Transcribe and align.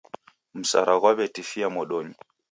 Mswara 0.59 0.93
ghwaw'etifia 0.99 1.67
modonyi 1.75 2.15